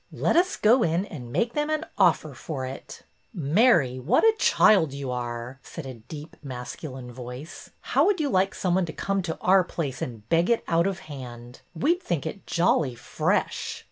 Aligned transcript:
Let 0.11 0.35
us 0.35 0.55
go 0.55 0.81
in 0.81 1.05
and 1.05 1.31
make 1.31 1.53
them 1.53 1.69
an 1.69 1.85
offer 1.95 2.33
for 2.33 2.65
it."'' 2.65 3.03
Mary, 3.35 3.99
what 3.99 4.23
a 4.23 4.33
child 4.39 4.93
you 4.93 5.11
are!" 5.11 5.59
said 5.61 5.85
a 5.85 5.93
deep 5.93 6.35
masculine 6.41 7.11
voice. 7.11 7.69
How 7.81 8.07
would 8.07 8.19
you 8.19 8.27
like 8.29 8.55
some 8.55 8.73
one 8.73 8.87
to 8.87 8.93
come 8.93 9.21
to 9.21 9.37
our 9.41 9.63
place 9.63 10.01
and 10.01 10.27
beg 10.27 10.49
it 10.49 10.63
out 10.67 10.87
of 10.87 11.01
hand? 11.01 11.61
We 11.75 11.93
'd 11.93 12.01
think 12.01 12.25
it 12.25 12.47
jolly 12.47 12.95
fresh." 12.95 13.79